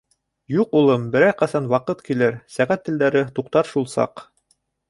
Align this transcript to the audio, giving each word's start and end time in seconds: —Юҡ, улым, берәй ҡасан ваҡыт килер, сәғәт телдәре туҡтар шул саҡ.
—Юҡ, 0.59 0.71
улым, 0.79 1.03
берәй 1.15 1.35
ҡасан 1.41 1.67
ваҡыт 1.75 2.01
килер, 2.09 2.39
сәғәт 2.57 2.85
телдәре 2.89 3.25
туҡтар 3.39 3.73
шул 3.75 3.91
саҡ. 3.97 4.29